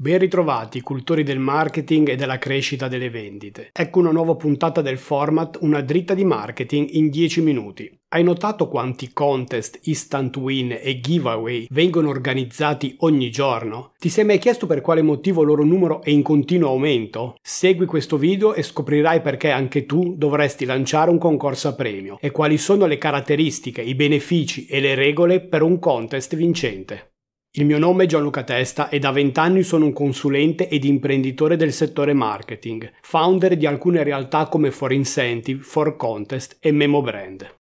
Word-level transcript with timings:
Ben 0.00 0.18
ritrovati, 0.18 0.80
cultori 0.80 1.24
del 1.24 1.40
marketing 1.40 2.10
e 2.10 2.14
della 2.14 2.38
crescita 2.38 2.86
delle 2.86 3.10
vendite. 3.10 3.70
Ecco 3.72 3.98
una 3.98 4.12
nuova 4.12 4.36
puntata 4.36 4.80
del 4.80 4.96
format 4.96 5.58
Una 5.62 5.80
dritta 5.80 6.14
di 6.14 6.24
marketing 6.24 6.90
in 6.92 7.10
10 7.10 7.42
minuti. 7.42 7.98
Hai 8.10 8.22
notato 8.22 8.68
quanti 8.68 9.12
contest, 9.12 9.80
instant 9.88 10.36
win 10.36 10.78
e 10.80 11.00
giveaway 11.00 11.66
vengono 11.70 12.10
organizzati 12.10 12.94
ogni 13.00 13.28
giorno? 13.32 13.94
Ti 13.98 14.08
sei 14.08 14.24
mai 14.24 14.38
chiesto 14.38 14.66
per 14.68 14.82
quale 14.82 15.02
motivo 15.02 15.40
il 15.40 15.48
loro 15.48 15.64
numero 15.64 16.00
è 16.00 16.10
in 16.10 16.22
continuo 16.22 16.68
aumento? 16.68 17.34
Segui 17.42 17.86
questo 17.86 18.18
video 18.18 18.54
e 18.54 18.62
scoprirai 18.62 19.20
perché 19.20 19.50
anche 19.50 19.84
tu 19.84 20.14
dovresti 20.16 20.64
lanciare 20.64 21.10
un 21.10 21.18
concorso 21.18 21.66
a 21.66 21.74
premio 21.74 22.18
e 22.20 22.30
quali 22.30 22.56
sono 22.56 22.86
le 22.86 22.98
caratteristiche, 22.98 23.82
i 23.82 23.96
benefici 23.96 24.66
e 24.66 24.78
le 24.78 24.94
regole 24.94 25.40
per 25.40 25.62
un 25.62 25.80
contest 25.80 26.36
vincente. 26.36 27.14
Il 27.52 27.64
mio 27.64 27.78
nome 27.78 28.04
è 28.04 28.06
Gianluca 28.06 28.44
Testa 28.44 28.90
e 28.90 28.98
da 28.98 29.10
vent'anni 29.10 29.62
sono 29.62 29.86
un 29.86 29.94
consulente 29.94 30.68
ed 30.68 30.84
imprenditore 30.84 31.56
del 31.56 31.72
settore 31.72 32.12
marketing, 32.12 32.92
founder 33.00 33.56
di 33.56 33.64
alcune 33.64 34.02
realtà 34.02 34.48
come 34.48 34.70
For 34.70 34.92
Incentive, 34.92 35.62
For 35.62 35.96
Contest 35.96 36.58
e 36.60 36.72
Memo 36.72 37.00
Brand. 37.00 37.56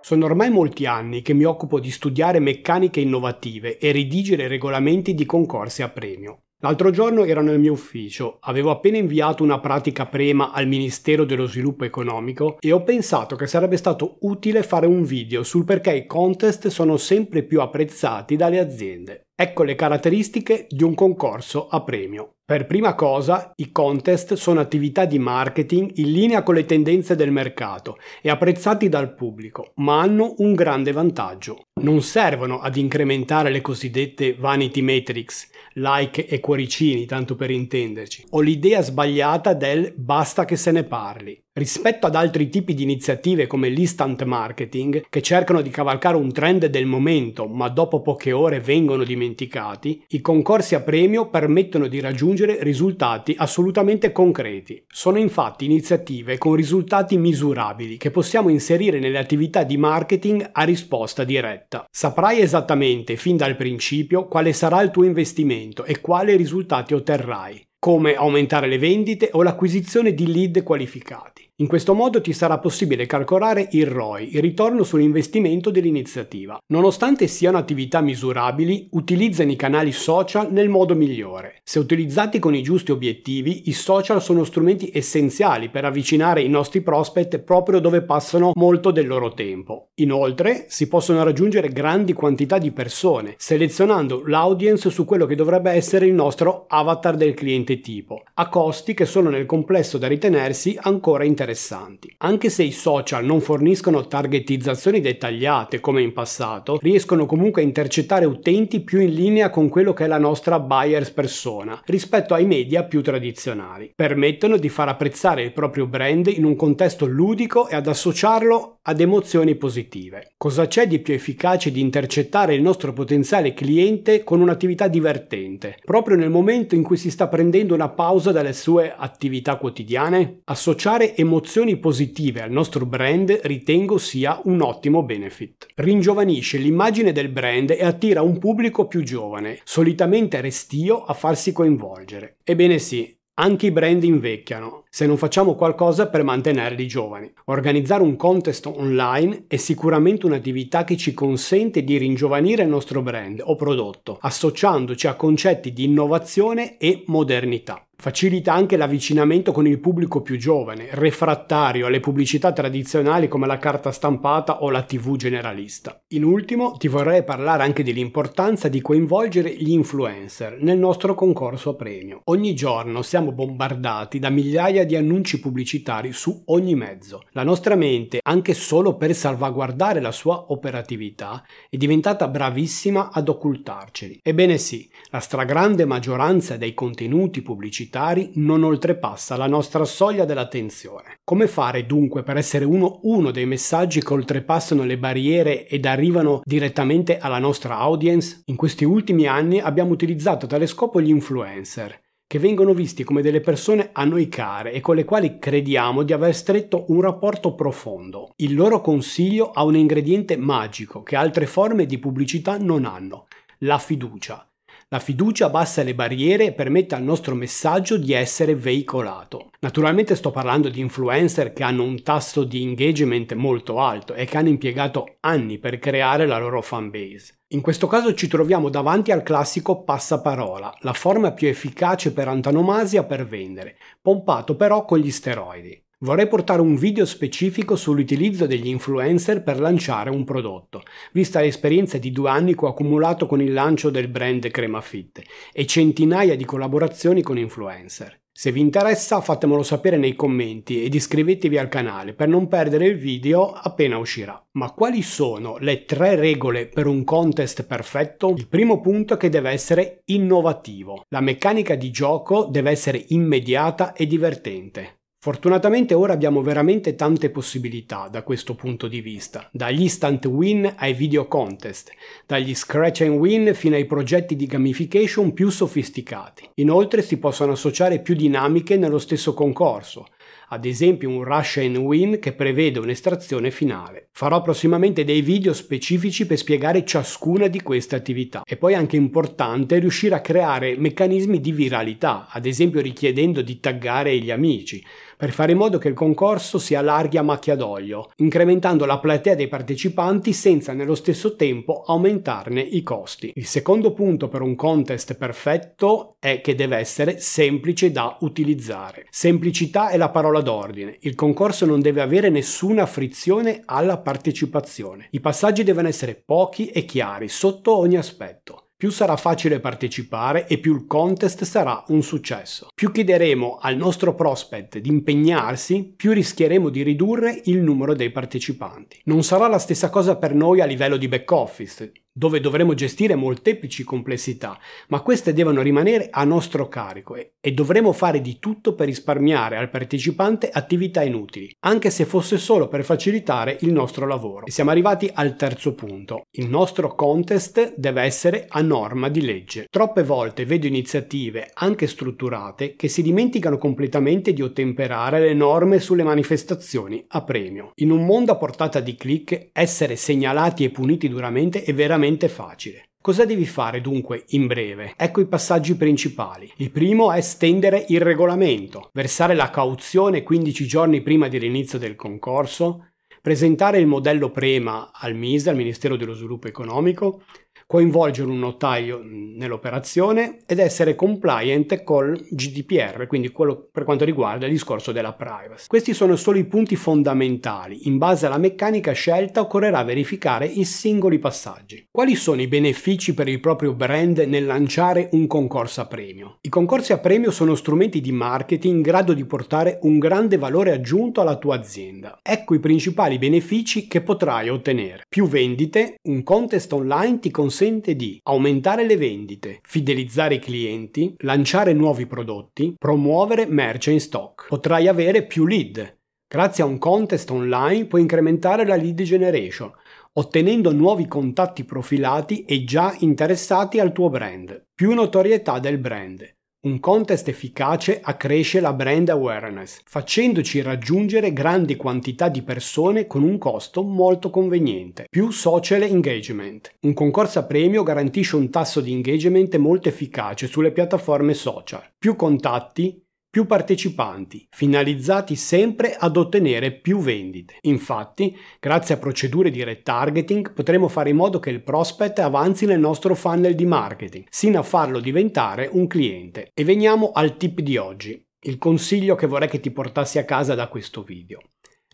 Sono 0.00 0.26
ormai 0.26 0.50
molti 0.50 0.86
anni 0.86 1.22
che 1.22 1.34
mi 1.34 1.44
occupo 1.44 1.80
di 1.80 1.90
studiare 1.90 2.38
meccaniche 2.38 3.00
innovative 3.00 3.78
e 3.78 3.90
redigere 3.90 4.46
regolamenti 4.46 5.14
di 5.14 5.26
concorsi 5.26 5.82
a 5.82 5.88
premio. 5.88 6.42
L'altro 6.64 6.88
giorno 6.88 7.24
ero 7.24 7.42
nel 7.42 7.58
mio 7.58 7.72
ufficio, 7.72 8.38
avevo 8.40 8.70
appena 8.70 8.96
inviato 8.96 9.42
una 9.42 9.60
pratica 9.60 10.06
prema 10.06 10.50
al 10.50 10.66
Ministero 10.66 11.26
dello 11.26 11.44
Sviluppo 11.44 11.84
Economico 11.84 12.56
e 12.58 12.72
ho 12.72 12.82
pensato 12.82 13.36
che 13.36 13.46
sarebbe 13.46 13.76
stato 13.76 14.16
utile 14.20 14.62
fare 14.62 14.86
un 14.86 15.04
video 15.04 15.42
sul 15.42 15.66
perché 15.66 15.94
i 15.94 16.06
contest 16.06 16.68
sono 16.68 16.96
sempre 16.96 17.42
più 17.42 17.60
apprezzati 17.60 18.36
dalle 18.36 18.60
aziende. 18.60 19.26
Ecco 19.36 19.62
le 19.62 19.74
caratteristiche 19.74 20.66
di 20.70 20.84
un 20.84 20.94
concorso 20.94 21.68
a 21.68 21.82
premio. 21.82 22.36
Per 22.46 22.66
prima 22.66 22.94
cosa, 22.94 23.52
i 23.56 23.72
contest 23.72 24.34
sono 24.34 24.60
attività 24.60 25.06
di 25.06 25.18
marketing 25.18 25.92
in 25.96 26.12
linea 26.12 26.42
con 26.42 26.54
le 26.54 26.66
tendenze 26.66 27.16
del 27.16 27.30
mercato 27.30 27.96
e 28.22 28.28
apprezzati 28.28 28.88
dal 28.88 29.14
pubblico, 29.14 29.72
ma 29.76 30.00
hanno 30.00 30.34
un 30.38 30.52
grande 30.52 30.92
vantaggio. 30.92 31.62
Non 31.80 32.02
servono 32.02 32.60
ad 32.60 32.76
incrementare 32.76 33.50
le 33.50 33.62
cosiddette 33.62 34.34
vanity 34.34 34.82
metrics, 34.82 35.48
like 35.74 36.26
e 36.26 36.40
cuoricini, 36.40 37.06
tanto 37.06 37.34
per 37.36 37.50
intenderci. 37.50 38.26
Ho 38.30 38.40
l'idea 38.40 38.82
sbagliata 38.82 39.54
del 39.54 39.92
basta 39.96 40.44
che 40.44 40.56
se 40.56 40.70
ne 40.70 40.84
parli. 40.84 41.43
Rispetto 41.56 42.08
ad 42.08 42.16
altri 42.16 42.48
tipi 42.48 42.74
di 42.74 42.82
iniziative 42.82 43.46
come 43.46 43.68
l'instant 43.68 44.24
marketing, 44.24 45.04
che 45.08 45.22
cercano 45.22 45.62
di 45.62 45.70
cavalcare 45.70 46.16
un 46.16 46.32
trend 46.32 46.66
del 46.66 46.84
momento 46.84 47.46
ma 47.46 47.68
dopo 47.68 48.02
poche 48.02 48.32
ore 48.32 48.58
vengono 48.58 49.04
dimenticati, 49.04 50.02
i 50.08 50.20
concorsi 50.20 50.74
a 50.74 50.80
premio 50.80 51.30
permettono 51.30 51.86
di 51.86 52.00
raggiungere 52.00 52.58
risultati 52.64 53.36
assolutamente 53.38 54.10
concreti. 54.10 54.82
Sono 54.88 55.18
infatti 55.18 55.64
iniziative 55.64 56.38
con 56.38 56.56
risultati 56.56 57.16
misurabili 57.16 57.98
che 57.98 58.10
possiamo 58.10 58.48
inserire 58.48 58.98
nelle 58.98 59.18
attività 59.18 59.62
di 59.62 59.76
marketing 59.76 60.50
a 60.50 60.64
risposta 60.64 61.22
diretta. 61.22 61.86
Saprai 61.88 62.40
esattamente 62.40 63.14
fin 63.14 63.36
dal 63.36 63.54
principio 63.54 64.26
quale 64.26 64.52
sarà 64.52 64.82
il 64.82 64.90
tuo 64.90 65.04
investimento 65.04 65.84
e 65.84 66.00
quali 66.00 66.34
risultati 66.34 66.94
otterrai 66.94 67.64
come 67.84 68.14
aumentare 68.14 68.66
le 68.66 68.78
vendite 68.78 69.28
o 69.32 69.42
l'acquisizione 69.42 70.14
di 70.14 70.26
lead 70.26 70.62
qualificati. 70.62 71.46
In 71.58 71.68
questo 71.68 71.94
modo 71.94 72.20
ti 72.20 72.32
sarà 72.32 72.58
possibile 72.58 73.06
calcolare 73.06 73.68
il 73.70 73.86
ROI, 73.86 74.34
il 74.34 74.40
ritorno 74.40 74.82
sull'investimento 74.82 75.70
dell'iniziativa. 75.70 76.58
Nonostante 76.72 77.28
siano 77.28 77.58
attività 77.58 78.00
misurabili, 78.00 78.88
utilizzano 78.90 79.52
i 79.52 79.56
canali 79.56 79.92
social 79.92 80.50
nel 80.50 80.68
modo 80.68 80.96
migliore. 80.96 81.60
Se 81.62 81.78
utilizzati 81.78 82.40
con 82.40 82.56
i 82.56 82.62
giusti 82.62 82.90
obiettivi, 82.90 83.68
i 83.68 83.72
social 83.72 84.20
sono 84.20 84.42
strumenti 84.42 84.90
essenziali 84.92 85.68
per 85.68 85.84
avvicinare 85.84 86.42
i 86.42 86.48
nostri 86.48 86.80
prospect 86.80 87.38
proprio 87.38 87.78
dove 87.78 88.02
passano 88.02 88.50
molto 88.56 88.90
del 88.90 89.06
loro 89.06 89.32
tempo. 89.32 89.90
Inoltre, 89.98 90.64
si 90.66 90.88
possono 90.88 91.22
raggiungere 91.22 91.68
grandi 91.68 92.14
quantità 92.14 92.58
di 92.58 92.72
persone, 92.72 93.36
selezionando 93.38 94.24
l'audience 94.26 94.90
su 94.90 95.04
quello 95.04 95.24
che 95.24 95.36
dovrebbe 95.36 95.70
essere 95.70 96.06
il 96.06 96.14
nostro 96.14 96.64
avatar 96.66 97.14
del 97.14 97.34
cliente 97.34 97.78
tipo, 97.78 98.24
a 98.34 98.48
costi 98.48 98.92
che 98.92 99.04
sono 99.04 99.30
nel 99.30 99.46
complesso 99.46 99.98
da 99.98 100.08
ritenersi 100.08 100.76
ancora 100.80 101.22
interessanti 101.22 101.42
interessanti. 101.44 102.14
Anche 102.18 102.48
se 102.48 102.62
i 102.62 102.72
social 102.72 103.24
non 103.24 103.40
forniscono 103.40 104.06
targetizzazioni 104.06 105.00
dettagliate 105.00 105.78
come 105.80 106.00
in 106.00 106.14
passato, 106.14 106.78
riescono 106.80 107.26
comunque 107.26 107.60
a 107.60 107.64
intercettare 107.64 108.24
utenti 108.24 108.80
più 108.80 109.00
in 109.00 109.12
linea 109.12 109.50
con 109.50 109.68
quello 109.68 109.92
che 109.92 110.04
è 110.04 110.06
la 110.06 110.18
nostra 110.18 110.58
buyers 110.58 111.10
persona 111.10 111.80
rispetto 111.84 112.32
ai 112.32 112.46
media 112.46 112.84
più 112.84 113.02
tradizionali. 113.02 113.92
Permettono 113.94 114.56
di 114.56 114.70
far 114.70 114.88
apprezzare 114.88 115.42
il 115.42 115.52
proprio 115.52 115.86
brand 115.86 116.26
in 116.28 116.44
un 116.44 116.56
contesto 116.56 117.04
ludico 117.04 117.68
e 117.68 117.76
ad 117.76 117.86
associarlo 117.86 118.78
ad 118.82 119.00
emozioni 119.00 119.54
positive. 119.54 120.32
Cosa 120.36 120.66
c'è 120.66 120.86
di 120.86 120.98
più 120.98 121.14
efficace 121.14 121.70
di 121.70 121.80
intercettare 121.80 122.54
il 122.54 122.62
nostro 122.62 122.92
potenziale 122.92 123.54
cliente 123.54 124.24
con 124.24 124.40
un'attività 124.40 124.88
divertente, 124.88 125.76
proprio 125.84 126.16
nel 126.16 126.30
momento 126.30 126.74
in 126.74 126.82
cui 126.82 126.96
si 126.96 127.10
sta 127.10 127.28
prendendo 127.28 127.74
una 127.74 127.88
pausa 127.88 128.32
dalle 128.32 128.52
sue 128.52 128.94
attività 128.96 129.56
quotidiane? 129.56 130.40
Associare 130.44 131.16
emozioni 131.16 131.32
emozioni 131.34 131.76
positive 131.78 132.42
al 132.42 132.52
nostro 132.52 132.86
brand 132.86 133.40
ritengo 133.42 133.98
sia 133.98 134.40
un 134.44 134.60
ottimo 134.60 135.02
benefit. 135.02 135.66
Ringiovanisce 135.74 136.58
l'immagine 136.58 137.10
del 137.10 137.28
brand 137.28 137.70
e 137.70 137.84
attira 137.84 138.22
un 138.22 138.38
pubblico 138.38 138.86
più 138.86 139.02
giovane, 139.02 139.58
solitamente 139.64 140.40
restio 140.40 141.02
a 141.02 141.12
farsi 141.12 141.50
coinvolgere. 141.50 142.36
Ebbene 142.44 142.78
sì, 142.78 143.12
anche 143.34 143.66
i 143.66 143.72
brand 143.72 144.04
invecchiano, 144.04 144.84
se 144.88 145.06
non 145.06 145.16
facciamo 145.16 145.56
qualcosa 145.56 146.06
per 146.06 146.22
mantenerli 146.22 146.86
giovani. 146.86 147.32
Organizzare 147.46 148.04
un 148.04 148.14
contest 148.14 148.66
online 148.66 149.46
è 149.48 149.56
sicuramente 149.56 150.26
un'attività 150.26 150.84
che 150.84 150.96
ci 150.96 151.14
consente 151.14 151.82
di 151.82 151.96
ringiovanire 151.96 152.62
il 152.62 152.68
nostro 152.68 153.02
brand 153.02 153.42
o 153.44 153.56
prodotto, 153.56 154.18
associandoci 154.20 155.08
a 155.08 155.14
concetti 155.14 155.72
di 155.72 155.82
innovazione 155.82 156.78
e 156.78 157.02
modernità. 157.06 157.84
Facilita 158.04 158.52
anche 158.52 158.76
l'avvicinamento 158.76 159.50
con 159.50 159.66
il 159.66 159.80
pubblico 159.80 160.20
più 160.20 160.36
giovane, 160.36 160.88
refrattario 160.90 161.86
alle 161.86 162.00
pubblicità 162.00 162.52
tradizionali 162.52 163.28
come 163.28 163.46
la 163.46 163.56
carta 163.56 163.92
stampata 163.92 164.62
o 164.62 164.68
la 164.68 164.82
TV 164.82 165.16
generalista. 165.16 166.02
In 166.08 166.22
ultimo, 166.22 166.72
ti 166.72 166.86
vorrei 166.86 167.24
parlare 167.24 167.62
anche 167.62 167.82
dell'importanza 167.82 168.68
di 168.68 168.82
coinvolgere 168.82 169.56
gli 169.56 169.70
influencer 169.70 170.58
nel 170.60 170.76
nostro 170.76 171.14
concorso 171.14 171.70
a 171.70 171.76
premio. 171.76 172.20
Ogni 172.24 172.54
giorno 172.54 173.00
siamo 173.00 173.32
bombardati 173.32 174.18
da 174.18 174.28
migliaia 174.28 174.84
di 174.84 174.96
annunci 174.96 175.40
pubblicitari 175.40 176.12
su 176.12 176.42
ogni 176.48 176.74
mezzo. 176.74 177.22
La 177.30 177.42
nostra 177.42 177.74
mente, 177.74 178.18
anche 178.22 178.52
solo 178.52 178.98
per 178.98 179.14
salvaguardare 179.14 180.02
la 180.02 180.12
sua 180.12 180.52
operatività, 180.52 181.42
è 181.70 181.78
diventata 181.78 182.28
bravissima 182.28 183.08
ad 183.10 183.30
occultarceli. 183.30 184.20
Ebbene 184.22 184.58
sì, 184.58 184.86
la 185.08 185.20
stragrande 185.20 185.86
maggioranza 185.86 186.58
dei 186.58 186.74
contenuti 186.74 187.40
pubblicitari 187.40 187.92
pubblicitari 187.94 188.32
non 188.34 188.64
oltrepassa 188.64 189.36
la 189.36 189.46
nostra 189.46 189.84
soglia 189.84 190.24
dell'attenzione. 190.24 191.18
Come 191.22 191.46
fare 191.46 191.86
dunque 191.86 192.24
per 192.24 192.36
essere 192.36 192.64
uno, 192.64 192.98
uno 193.02 193.30
dei 193.30 193.46
messaggi 193.46 194.02
che 194.02 194.12
oltrepassano 194.12 194.82
le 194.82 194.98
barriere 194.98 195.66
ed 195.68 195.86
arrivano 195.86 196.40
direttamente 196.44 197.18
alla 197.18 197.38
nostra 197.38 197.78
audience? 197.78 198.42
In 198.46 198.56
questi 198.56 198.84
ultimi 198.84 199.26
anni 199.26 199.60
abbiamo 199.60 199.92
utilizzato 199.92 200.48
tale 200.48 200.66
scopo 200.66 201.00
gli 201.00 201.10
influencer, 201.10 202.00
che 202.26 202.38
vengono 202.40 202.74
visti 202.74 203.04
come 203.04 203.22
delle 203.22 203.40
persone 203.40 203.90
a 203.92 204.04
noi 204.04 204.28
care 204.28 204.72
e 204.72 204.80
con 204.80 204.96
le 204.96 205.04
quali 205.04 205.38
crediamo 205.38 206.02
di 206.02 206.12
aver 206.12 206.34
stretto 206.34 206.86
un 206.88 207.00
rapporto 207.00 207.54
profondo. 207.54 208.32
Il 208.36 208.54
loro 208.54 208.80
consiglio 208.80 209.52
ha 209.52 209.62
un 209.62 209.76
ingrediente 209.76 210.36
magico 210.36 211.04
che 211.04 211.14
altre 211.14 211.46
forme 211.46 211.86
di 211.86 211.98
pubblicità 211.98 212.58
non 212.58 212.86
hanno, 212.86 213.28
la 213.58 213.78
fiducia. 213.78 214.48
La 214.94 215.00
fiducia 215.00 215.46
abbassa 215.46 215.82
le 215.82 215.92
barriere 215.92 216.44
e 216.44 216.52
permette 216.52 216.94
al 216.94 217.02
nostro 217.02 217.34
messaggio 217.34 217.96
di 217.96 218.12
essere 218.12 218.54
veicolato. 218.54 219.50
Naturalmente 219.58 220.14
sto 220.14 220.30
parlando 220.30 220.68
di 220.68 220.78
influencer 220.78 221.52
che 221.52 221.64
hanno 221.64 221.82
un 221.82 222.00
tasso 222.04 222.44
di 222.44 222.62
engagement 222.62 223.32
molto 223.32 223.80
alto 223.80 224.14
e 224.14 224.24
che 224.24 224.36
hanno 224.36 224.50
impiegato 224.50 225.16
anni 225.18 225.58
per 225.58 225.80
creare 225.80 226.26
la 226.26 226.38
loro 226.38 226.62
fanbase. 226.62 227.40
In 227.48 227.60
questo 227.60 227.88
caso 227.88 228.14
ci 228.14 228.28
troviamo 228.28 228.68
davanti 228.68 229.10
al 229.10 229.24
classico 229.24 229.82
passaparola, 229.82 230.72
la 230.82 230.92
forma 230.92 231.32
più 231.32 231.48
efficace 231.48 232.12
per 232.12 232.28
antonomasia 232.28 233.02
per 233.02 233.26
vendere, 233.26 233.76
pompato 234.00 234.54
però 234.54 234.84
con 234.84 234.98
gli 234.98 235.10
steroidi. 235.10 235.83
Vorrei 236.04 236.28
portare 236.28 236.60
un 236.60 236.76
video 236.76 237.06
specifico 237.06 237.76
sull'utilizzo 237.76 238.44
degli 238.44 238.66
influencer 238.66 239.42
per 239.42 239.58
lanciare 239.58 240.10
un 240.10 240.22
prodotto, 240.24 240.82
vista 241.12 241.40
l'esperienza 241.40 241.96
di 241.96 242.12
due 242.12 242.28
anni 242.28 242.54
che 242.54 242.66
ho 242.66 242.68
accumulato 242.68 243.24
con 243.24 243.40
il 243.40 243.54
lancio 243.54 243.88
del 243.88 244.08
brand 244.08 244.46
Crema 244.50 244.82
Fit 244.82 245.22
e 245.50 245.64
centinaia 245.64 246.36
di 246.36 246.44
collaborazioni 246.44 247.22
con 247.22 247.38
influencer. 247.38 248.20
Se 248.30 248.52
vi 248.52 248.60
interessa 248.60 249.22
fatemelo 249.22 249.62
sapere 249.62 249.96
nei 249.96 250.14
commenti 250.14 250.84
ed 250.84 250.92
iscrivetevi 250.92 251.56
al 251.56 251.70
canale 251.70 252.12
per 252.12 252.28
non 252.28 252.48
perdere 252.48 252.84
il 252.84 252.98
video 252.98 253.52
appena 253.52 253.96
uscirà. 253.96 254.38
Ma 254.58 254.72
quali 254.72 255.00
sono 255.00 255.56
le 255.56 255.86
tre 255.86 256.16
regole 256.16 256.66
per 256.66 256.86
un 256.86 257.02
contest 257.04 257.64
perfetto? 257.64 258.34
Il 258.36 258.48
primo 258.48 258.82
punto 258.82 259.14
è 259.14 259.16
che 259.16 259.30
deve 259.30 259.52
essere 259.52 260.02
innovativo. 260.04 261.04
La 261.08 261.22
meccanica 261.22 261.76
di 261.76 261.90
gioco 261.90 262.44
deve 262.44 262.72
essere 262.72 263.02
immediata 263.08 263.94
e 263.94 264.06
divertente. 264.06 264.98
Fortunatamente 265.24 265.94
ora 265.94 266.12
abbiamo 266.12 266.42
veramente 266.42 266.96
tante 266.96 267.30
possibilità 267.30 268.08
da 268.10 268.22
questo 268.22 268.54
punto 268.54 268.88
di 268.88 269.00
vista, 269.00 269.48
dagli 269.50 269.80
instant 269.80 270.26
win 270.26 270.70
ai 270.76 270.92
video 270.92 271.28
contest, 271.28 271.92
dagli 272.26 272.54
scratch 272.54 273.00
and 273.00 273.16
win 273.16 273.54
fino 273.54 273.74
ai 273.74 273.86
progetti 273.86 274.36
di 274.36 274.44
gamification 274.44 275.32
più 275.32 275.48
sofisticati. 275.48 276.50
Inoltre 276.56 277.00
si 277.00 277.16
possono 277.16 277.52
associare 277.52 278.00
più 278.00 278.14
dinamiche 278.14 278.76
nello 278.76 278.98
stesso 278.98 279.32
concorso, 279.32 280.08
ad 280.48 280.66
esempio 280.66 281.08
un 281.08 281.24
rush 281.24 281.56
and 281.56 281.78
win 281.78 282.18
che 282.18 282.34
prevede 282.34 282.78
un'estrazione 282.78 283.50
finale. 283.50 284.08
Farò 284.12 284.42
prossimamente 284.42 285.04
dei 285.04 285.22
video 285.22 285.54
specifici 285.54 286.26
per 286.26 286.36
spiegare 286.36 286.84
ciascuna 286.84 287.46
di 287.48 287.62
queste 287.62 287.96
attività. 287.96 288.42
E 288.44 288.58
poi 288.58 288.74
è 288.74 288.76
anche 288.76 288.96
importante 288.96 289.78
riuscire 289.78 290.14
a 290.14 290.20
creare 290.20 290.76
meccanismi 290.76 291.40
di 291.40 291.52
viralità, 291.52 292.28
ad 292.30 292.44
esempio 292.44 292.82
richiedendo 292.82 293.40
di 293.40 293.58
taggare 293.58 294.18
gli 294.18 294.30
amici, 294.30 294.84
per 295.16 295.32
fare 295.32 295.52
in 295.52 295.58
modo 295.58 295.78
che 295.78 295.88
il 295.88 295.94
concorso 295.94 296.58
si 296.58 296.74
allarghi 296.74 297.18
a 297.18 297.22
macchia 297.22 297.56
d'olio, 297.56 298.10
incrementando 298.16 298.84
la 298.84 298.98
platea 298.98 299.34
dei 299.34 299.48
partecipanti 299.48 300.32
senza 300.32 300.72
nello 300.72 300.94
stesso 300.94 301.36
tempo 301.36 301.82
aumentarne 301.86 302.60
i 302.60 302.82
costi. 302.82 303.32
Il 303.34 303.46
secondo 303.46 303.92
punto 303.92 304.28
per 304.28 304.42
un 304.42 304.54
contest 304.54 305.16
perfetto 305.16 306.16
è 306.18 306.40
che 306.40 306.54
deve 306.54 306.76
essere 306.76 307.18
semplice 307.18 307.90
da 307.90 308.16
utilizzare. 308.20 309.06
Semplicità 309.10 309.88
è 309.88 309.96
la 309.96 310.10
parola 310.10 310.40
d'ordine. 310.40 310.96
Il 311.00 311.14
concorso 311.14 311.66
non 311.66 311.80
deve 311.80 312.00
avere 312.00 312.30
nessuna 312.30 312.86
frizione 312.86 313.62
alla 313.64 313.98
partecipazione. 313.98 315.08
I 315.10 315.20
passaggi 315.20 315.62
devono 315.62 315.88
essere 315.88 316.14
pochi 316.14 316.66
e 316.68 316.84
chiari 316.84 317.28
sotto 317.28 317.76
ogni 317.76 317.96
aspetto. 317.96 318.63
Più 318.84 318.92
sarà 318.92 319.16
facile 319.16 319.60
partecipare 319.60 320.46
e 320.46 320.58
più 320.58 320.74
il 320.74 320.84
contest 320.86 321.44
sarà 321.44 321.82
un 321.86 322.02
successo. 322.02 322.68
Più 322.74 322.92
chiederemo 322.92 323.56
al 323.58 323.76
nostro 323.76 324.14
prospect 324.14 324.76
di 324.76 324.90
impegnarsi, 324.90 325.94
più 325.96 326.12
rischieremo 326.12 326.68
di 326.68 326.82
ridurre 326.82 327.40
il 327.44 327.62
numero 327.62 327.94
dei 327.94 328.10
partecipanti. 328.10 329.00
Non 329.04 329.22
sarà 329.22 329.48
la 329.48 329.58
stessa 329.58 329.88
cosa 329.88 330.16
per 330.16 330.34
noi 330.34 330.60
a 330.60 330.66
livello 330.66 330.98
di 330.98 331.08
back 331.08 331.30
office 331.30 331.92
dove 332.16 332.38
dovremo 332.38 332.74
gestire 332.74 333.16
molteplici 333.16 333.82
complessità, 333.82 334.56
ma 334.88 335.00
queste 335.00 335.32
devono 335.32 335.62
rimanere 335.62 336.10
a 336.12 336.22
nostro 336.22 336.68
carico 336.68 337.16
e, 337.16 337.52
dovremo 337.52 337.92
fare 337.92 338.20
di 338.20 338.38
tutto 338.38 338.74
per 338.76 338.86
risparmiare 338.86 339.56
al 339.56 339.68
partecipante 339.68 340.48
attività 340.48 341.02
inutili, 341.02 341.52
anche 341.64 341.90
se 341.90 342.04
fosse 342.04 342.38
solo 342.38 342.68
per 342.68 342.84
facilitare 342.84 343.58
il 343.62 343.72
nostro 343.72 344.06
lavoro. 344.06 344.46
E 344.46 344.52
siamo 344.52 344.70
arrivati 344.70 345.10
al 345.12 345.34
terzo 345.34 345.74
punto. 345.74 346.26
Il 346.30 346.48
nostro 346.48 346.94
contest 346.94 347.74
deve 347.76 348.02
essere 348.02 348.46
a 348.48 348.62
norma 348.62 349.08
di 349.08 349.22
legge. 349.22 349.66
Troppe 349.68 350.04
volte 350.04 350.44
vedo 350.44 350.68
iniziative, 350.68 351.50
anche 351.52 351.88
strutturate, 351.88 352.76
che 352.76 352.86
si 352.86 353.02
dimenticano 353.02 353.58
completamente 353.58 354.32
di 354.32 354.42
ottemperare 354.42 355.18
le 355.18 355.34
norme 355.34 355.80
sulle 355.80 356.04
manifestazioni 356.04 357.04
a 357.08 357.24
premio. 357.24 357.72
In 357.76 357.90
un 357.90 358.06
mondo 358.06 358.30
a 358.30 358.36
portata 358.36 358.78
di 358.78 358.94
click, 358.94 359.48
essere 359.52 359.96
segnalati 359.96 360.62
e 360.62 360.70
puniti 360.70 361.08
duramente 361.08 361.64
è 361.64 361.74
veramente 361.74 362.02
veramente 362.04 362.28
facile. 362.28 362.88
Cosa 363.00 363.24
devi 363.24 363.44
fare 363.44 363.80
dunque 363.80 364.24
in 364.28 364.46
breve? 364.46 364.94
Ecco 364.96 365.20
i 365.20 365.26
passaggi 365.26 365.76
principali. 365.76 366.50
Il 366.56 366.70
primo 366.70 367.12
è 367.12 367.20
stendere 367.20 367.84
il 367.88 368.00
regolamento, 368.00 368.90
versare 368.92 369.34
la 369.34 369.50
cauzione 369.50 370.22
15 370.22 370.66
giorni 370.66 371.02
prima 371.02 371.28
dell'inizio 371.28 371.78
del 371.78 371.96
concorso, 371.96 372.92
presentare 373.20 373.78
il 373.78 373.86
modello 373.86 374.30
Prema 374.30 374.90
al 374.92 375.14
MISE, 375.14 375.50
al 375.50 375.56
Ministero 375.56 375.96
dello 375.96 376.14
Sviluppo 376.14 376.48
Economico, 376.48 377.22
coinvolgere 377.66 378.28
un 378.28 378.38
notaio 378.38 379.00
nell'operazione 379.02 380.38
ed 380.46 380.58
essere 380.58 380.94
compliant 380.94 381.82
col 381.82 382.18
GDPR, 382.30 383.06
quindi 383.06 383.30
quello 383.30 383.68
per 383.70 383.84
quanto 383.84 384.04
riguarda 384.04 384.46
il 384.46 384.52
discorso 384.52 384.92
della 384.92 385.12
privacy. 385.12 385.66
Questi 385.66 385.94
sono 385.94 386.16
solo 386.16 386.38
i 386.38 386.44
punti 386.44 386.76
fondamentali. 386.76 387.88
In 387.88 387.98
base 387.98 388.26
alla 388.26 388.38
meccanica 388.38 388.92
scelta 388.92 389.40
occorrerà 389.40 389.82
verificare 389.82 390.46
i 390.46 390.64
singoli 390.64 391.18
passaggi. 391.18 391.86
Quali 391.90 392.14
sono 392.14 392.42
i 392.42 392.46
benefici 392.46 393.14
per 393.14 393.28
il 393.28 393.40
proprio 393.40 393.72
brand 393.74 394.18
nel 394.18 394.44
lanciare 394.44 395.08
un 395.12 395.26
concorso 395.26 395.80
a 395.80 395.86
premio? 395.86 396.38
I 396.42 396.48
concorsi 396.48 396.92
a 396.92 396.98
premio 396.98 397.30
sono 397.30 397.54
strumenti 397.54 398.00
di 398.00 398.12
marketing 398.12 398.74
in 398.74 398.82
grado 398.82 399.14
di 399.14 399.24
portare 399.24 399.78
un 399.82 399.98
grande 399.98 400.36
valore 400.38 400.72
aggiunto 400.72 401.20
alla 401.20 401.36
tua 401.36 401.56
azienda. 401.56 402.18
Ecco 402.22 402.54
i 402.54 402.60
principali 402.60 403.18
benefici 403.18 403.86
che 403.86 404.00
potrai 404.00 404.48
ottenere. 404.48 405.04
Più 405.08 405.26
vendite, 405.26 405.96
un 406.04 406.22
contest 406.22 406.72
online 406.72 407.18
ti 407.18 407.30
consente 407.30 407.53
consente 407.54 407.94
di 407.94 408.18
aumentare 408.24 408.84
le 408.84 408.96
vendite, 408.96 409.60
fidelizzare 409.62 410.34
i 410.34 410.38
clienti, 410.40 411.14
lanciare 411.18 411.72
nuovi 411.72 412.04
prodotti, 412.04 412.74
promuovere 412.76 413.46
merce 413.46 413.92
in 413.92 414.00
stock. 414.00 414.48
Potrai 414.48 414.88
avere 414.88 415.24
più 415.24 415.46
lead. 415.46 415.98
Grazie 416.26 416.64
a 416.64 416.66
un 416.66 416.78
contest 416.78 417.30
online 417.30 417.86
puoi 417.86 418.00
incrementare 418.00 418.66
la 418.66 418.74
lead 418.74 419.00
generation, 419.02 419.70
ottenendo 420.14 420.72
nuovi 420.72 421.06
contatti 421.06 421.62
profilati 421.62 422.44
e 422.44 422.64
già 422.64 422.92
interessati 422.98 423.78
al 423.78 423.92
tuo 423.92 424.10
brand. 424.10 424.64
Più 424.74 424.92
notorietà 424.92 425.60
del 425.60 425.78
brand. 425.78 426.28
Un 426.64 426.80
contest 426.80 427.28
efficace 427.28 428.00
accresce 428.02 428.58
la 428.58 428.72
brand 428.72 429.10
awareness, 429.10 429.82
facendoci 429.84 430.62
raggiungere 430.62 431.30
grandi 431.30 431.76
quantità 431.76 432.30
di 432.30 432.40
persone 432.40 433.06
con 433.06 433.22
un 433.22 433.36
costo 433.36 433.82
molto 433.82 434.30
conveniente. 434.30 435.04
Più 435.10 435.30
social 435.30 435.82
engagement. 435.82 436.72
Un 436.80 436.94
concorso 436.94 437.38
a 437.38 437.42
premio 437.42 437.82
garantisce 437.82 438.36
un 438.36 438.48
tasso 438.48 438.80
di 438.80 438.92
engagement 438.92 439.54
molto 439.56 439.90
efficace 439.90 440.46
sulle 440.46 440.72
piattaforme 440.72 441.34
social. 441.34 441.82
Più 441.98 442.16
contatti, 442.16 443.03
più 443.34 443.46
partecipanti, 443.46 444.46
finalizzati 444.48 445.34
sempre 445.34 445.96
ad 445.98 446.16
ottenere 446.16 446.70
più 446.70 447.00
vendite. 447.00 447.56
Infatti, 447.62 448.32
grazie 448.60 448.94
a 448.94 448.98
procedure 448.98 449.50
di 449.50 449.64
retargeting 449.64 450.52
potremo 450.52 450.86
fare 450.86 451.10
in 451.10 451.16
modo 451.16 451.40
che 451.40 451.50
il 451.50 451.64
prospect 451.64 452.20
avanzi 452.20 452.64
nel 452.64 452.78
nostro 452.78 453.16
funnel 453.16 453.56
di 453.56 453.66
marketing, 453.66 454.26
sino 454.30 454.60
a 454.60 454.62
farlo 454.62 455.00
diventare 455.00 455.68
un 455.72 455.88
cliente. 455.88 456.52
E 456.54 456.62
veniamo 456.62 457.10
al 457.10 457.36
tip 457.36 457.58
di 457.58 457.76
oggi, 457.76 458.24
il 458.42 458.56
consiglio 458.56 459.16
che 459.16 459.26
vorrei 459.26 459.48
che 459.48 459.58
ti 459.58 459.72
portassi 459.72 460.20
a 460.20 460.24
casa 460.24 460.54
da 460.54 460.68
questo 460.68 461.02
video. 461.02 461.40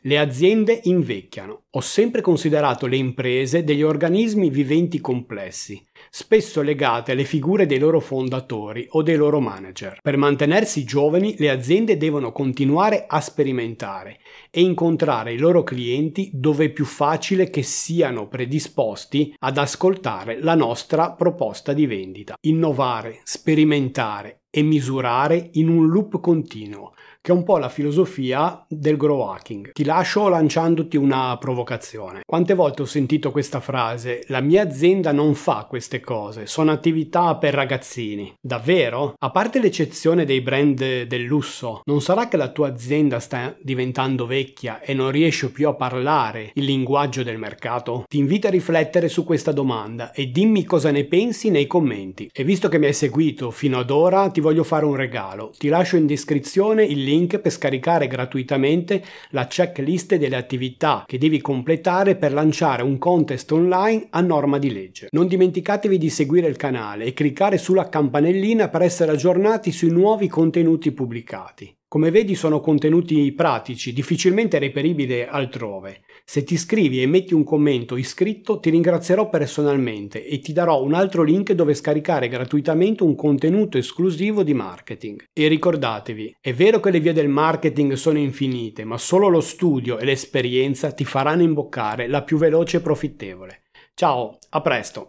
Le 0.02 0.18
aziende 0.18 0.80
invecchiano. 0.84 1.64
Ho 1.70 1.80
sempre 1.80 2.20
considerato 2.20 2.86
le 2.86 2.96
imprese 2.96 3.64
degli 3.64 3.82
organismi 3.82 4.50
viventi 4.50 5.00
complessi, 5.00 5.82
spesso 6.10 6.60
legate 6.60 7.12
alle 7.12 7.24
figure 7.24 7.66
dei 7.66 7.78
loro 7.78 8.00
fondatori 8.00 8.86
o 8.90 9.02
dei 9.02 9.16
loro 9.16 9.38
manager. 9.40 10.00
Per 10.02 10.16
mantenersi 10.16 10.84
giovani 10.84 11.36
le 11.38 11.50
aziende 11.50 11.96
devono 11.96 12.32
continuare 12.32 13.04
a 13.06 13.20
sperimentare 13.20 14.18
e 14.50 14.60
incontrare 14.60 15.32
i 15.32 15.38
loro 15.38 15.62
clienti 15.62 16.30
dove 16.34 16.66
è 16.66 16.70
più 16.70 16.84
facile 16.84 17.48
che 17.48 17.62
siano 17.62 18.26
predisposti 18.26 19.34
ad 19.38 19.56
ascoltare 19.56 20.42
la 20.42 20.56
nostra 20.56 21.12
proposta 21.12 21.72
di 21.72 21.86
vendita. 21.86 22.34
Innovare, 22.40 23.20
sperimentare 23.22 24.39
e 24.50 24.62
misurare 24.62 25.50
in 25.52 25.68
un 25.68 25.88
loop 25.88 26.20
continuo 26.20 26.92
che 27.22 27.32
è 27.32 27.34
un 27.34 27.44
po' 27.44 27.58
la 27.58 27.68
filosofia 27.68 28.64
del 28.66 28.96
grow 28.96 29.20
hacking. 29.28 29.72
Ti 29.72 29.84
lascio 29.84 30.28
lanciandoti 30.28 30.96
una 30.96 31.36
provocazione. 31.38 32.22
Quante 32.24 32.54
volte 32.54 32.82
ho 32.82 32.86
sentito 32.86 33.30
questa 33.30 33.60
frase? 33.60 34.24
La 34.28 34.40
mia 34.40 34.62
azienda 34.62 35.12
non 35.12 35.34
fa 35.34 35.66
queste 35.68 36.00
cose, 36.00 36.46
sono 36.46 36.70
attività 36.70 37.36
per 37.36 37.52
ragazzini. 37.52 38.32
Davvero? 38.40 39.14
A 39.18 39.30
parte 39.30 39.60
l'eccezione 39.60 40.24
dei 40.24 40.40
brand 40.40 41.02
del 41.02 41.22
lusso, 41.22 41.82
non 41.84 42.00
sarà 42.00 42.26
che 42.28 42.38
la 42.38 42.48
tua 42.48 42.68
azienda 42.68 43.20
sta 43.20 43.54
diventando 43.60 44.24
vecchia 44.24 44.80
e 44.80 44.94
non 44.94 45.10
riesce 45.10 45.50
più 45.50 45.68
a 45.68 45.74
parlare 45.74 46.52
il 46.54 46.64
linguaggio 46.64 47.22
del 47.22 47.38
mercato? 47.38 48.04
Ti 48.08 48.16
invito 48.16 48.46
a 48.46 48.50
riflettere 48.50 49.08
su 49.08 49.24
questa 49.24 49.52
domanda 49.52 50.12
e 50.12 50.30
dimmi 50.30 50.64
cosa 50.64 50.90
ne 50.90 51.04
pensi 51.04 51.50
nei 51.50 51.66
commenti. 51.66 52.30
E 52.32 52.44
visto 52.44 52.68
che 52.68 52.78
mi 52.78 52.86
hai 52.86 52.94
seguito 52.94 53.50
fino 53.50 53.78
ad 53.78 53.90
ora, 53.90 54.30
ti 54.40 54.46
voglio 54.46 54.64
fare 54.64 54.86
un 54.86 54.96
regalo. 54.96 55.52
Ti 55.56 55.68
lascio 55.68 55.96
in 55.96 56.06
descrizione 56.06 56.82
il 56.82 57.04
link 57.04 57.38
per 57.38 57.52
scaricare 57.52 58.08
gratuitamente 58.08 59.04
la 59.30 59.46
checklist 59.46 60.16
delle 60.16 60.36
attività 60.36 61.04
che 61.06 61.18
devi 61.18 61.42
completare 61.42 62.16
per 62.16 62.32
lanciare 62.32 62.82
un 62.82 62.96
contest 62.96 63.52
online 63.52 64.06
a 64.10 64.22
norma 64.22 64.58
di 64.58 64.72
legge. 64.72 65.08
Non 65.10 65.26
dimenticatevi 65.26 65.98
di 65.98 66.08
seguire 66.08 66.48
il 66.48 66.56
canale 66.56 67.04
e 67.04 67.12
cliccare 67.12 67.58
sulla 67.58 67.90
campanellina 67.90 68.68
per 68.68 68.82
essere 68.82 69.12
aggiornati 69.12 69.70
sui 69.70 69.90
nuovi 69.90 70.26
contenuti 70.26 70.90
pubblicati. 70.92 71.74
Come 71.90 72.12
vedi 72.12 72.36
sono 72.36 72.60
contenuti 72.60 73.32
pratici, 73.32 73.92
difficilmente 73.92 74.60
reperibili 74.60 75.24
altrove. 75.24 76.02
Se 76.24 76.44
ti 76.44 76.54
iscrivi 76.54 77.02
e 77.02 77.06
metti 77.08 77.34
un 77.34 77.42
commento 77.42 77.96
iscritto 77.96 78.60
ti 78.60 78.70
ringrazierò 78.70 79.28
personalmente 79.28 80.24
e 80.24 80.38
ti 80.38 80.52
darò 80.52 80.84
un 80.84 80.94
altro 80.94 81.24
link 81.24 81.50
dove 81.50 81.74
scaricare 81.74 82.28
gratuitamente 82.28 83.02
un 83.02 83.16
contenuto 83.16 83.76
esclusivo 83.76 84.44
di 84.44 84.54
marketing. 84.54 85.24
E 85.32 85.48
ricordatevi, 85.48 86.36
è 86.40 86.54
vero 86.54 86.78
che 86.78 86.92
le 86.92 87.00
vie 87.00 87.12
del 87.12 87.28
marketing 87.28 87.94
sono 87.94 88.18
infinite, 88.18 88.84
ma 88.84 88.96
solo 88.96 89.26
lo 89.26 89.40
studio 89.40 89.98
e 89.98 90.04
l'esperienza 90.04 90.92
ti 90.92 91.04
faranno 91.04 91.42
imboccare 91.42 92.06
la 92.06 92.22
più 92.22 92.38
veloce 92.38 92.76
e 92.76 92.82
profittevole. 92.82 93.62
Ciao, 93.94 94.38
a 94.50 94.60
presto! 94.60 95.08